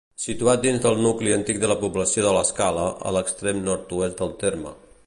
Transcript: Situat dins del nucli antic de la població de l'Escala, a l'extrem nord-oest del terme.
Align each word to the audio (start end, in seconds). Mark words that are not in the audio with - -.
Situat 0.21 0.61
dins 0.63 0.79
del 0.85 0.97
nucli 1.07 1.35
antic 1.35 1.59
de 1.65 1.69
la 1.73 1.77
població 1.83 2.25
de 2.29 2.33
l'Escala, 2.39 2.87
a 3.11 3.13
l'extrem 3.19 3.65
nord-oest 3.71 4.23
del 4.25 4.35
terme. 4.45 4.79